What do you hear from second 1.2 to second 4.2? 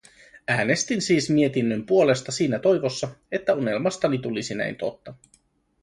mietinnön puolesta siinä toivossa, että unelmastani